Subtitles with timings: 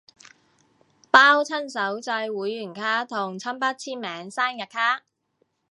[1.11, 5.03] 包親手製會員卡同親筆簽名生日卡